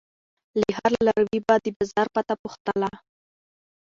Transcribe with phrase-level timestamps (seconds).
[0.59, 2.89] له هر لاروي به د بازار پته پوښتله.